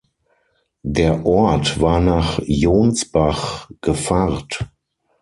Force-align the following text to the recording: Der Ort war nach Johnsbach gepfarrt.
Der 0.81 1.27
Ort 1.27 1.79
war 1.79 1.99
nach 1.99 2.39
Johnsbach 2.43 3.69
gepfarrt. 3.81 4.65